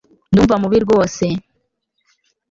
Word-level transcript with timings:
Ndumva 0.31 0.55
mubi 0.61 0.77
rwose 0.85 1.25